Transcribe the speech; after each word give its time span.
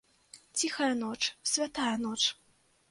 Ціхая 0.61 0.89
ноч, 1.03 1.21
святая 1.53 1.95
ноч! 2.09 2.21